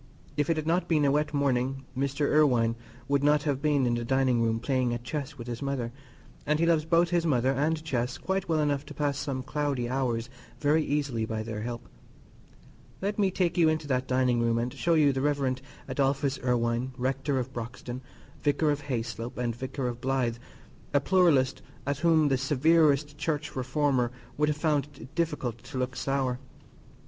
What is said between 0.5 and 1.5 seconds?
had not been a wet